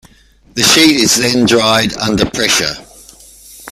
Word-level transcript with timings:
The 0.55 0.63
sheet 0.63 0.95
is 0.95 1.17
then 1.17 1.45
dried 1.45 1.95
under 1.99 2.25
pressure. 2.27 2.73